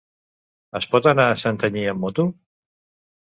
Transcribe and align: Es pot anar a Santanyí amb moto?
Es 0.79 0.87
pot 0.93 1.09
anar 1.11 1.27
a 1.33 1.37
Santanyí 1.43 1.83
amb 1.91 2.05
moto? 2.05 2.25